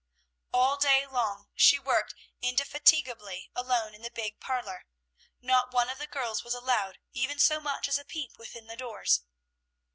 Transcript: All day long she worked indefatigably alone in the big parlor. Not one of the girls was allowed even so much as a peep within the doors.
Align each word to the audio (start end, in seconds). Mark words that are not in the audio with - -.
All 0.51 0.77
day 0.77 1.05
long 1.05 1.49
she 1.53 1.77
worked 1.77 2.15
indefatigably 2.41 3.51
alone 3.55 3.93
in 3.93 4.01
the 4.01 4.09
big 4.09 4.39
parlor. 4.39 4.87
Not 5.39 5.71
one 5.73 5.89
of 5.91 5.99
the 5.99 6.07
girls 6.07 6.43
was 6.43 6.55
allowed 6.55 6.97
even 7.13 7.37
so 7.37 7.59
much 7.59 7.87
as 7.87 7.99
a 7.99 8.03
peep 8.03 8.39
within 8.39 8.65
the 8.65 8.75
doors. 8.75 9.21